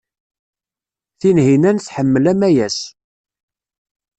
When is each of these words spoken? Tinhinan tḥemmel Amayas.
Tinhinan 1.19 1.77
tḥemmel 1.79 2.25
Amayas. 2.31 2.77